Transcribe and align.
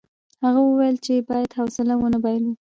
هغه 0.43 0.59
وویل 0.63 0.95
چې 1.05 1.13
باید 1.29 1.55
حوصله 1.59 1.93
ونه 1.97 2.17
بایلو. 2.23 2.51